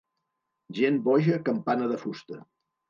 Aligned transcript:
Gent 0.79 0.97
boja, 1.11 1.39
campana 1.53 1.95
de 1.95 2.03
fusta. 2.07 2.45